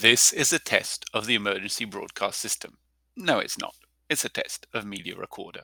This 0.00 0.32
is 0.32 0.52
a 0.52 0.60
test 0.60 1.06
of 1.12 1.26
the 1.26 1.34
emergency 1.34 1.84
broadcast 1.84 2.38
system. 2.38 2.78
No, 3.16 3.40
it's 3.40 3.58
not. 3.58 3.74
It's 4.08 4.24
a 4.24 4.28
test 4.28 4.64
of 4.72 4.84
Media 4.84 5.16
Recorder. 5.16 5.62